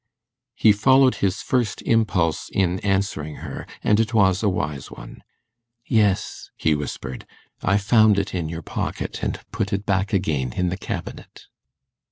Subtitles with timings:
[0.55, 5.21] He followed his first impulse in answering her, and it was a wise one.
[5.85, 7.27] 'Yes,' he whispered,
[7.61, 11.45] 'I found it in your pocket, and put it back again in the cabinet.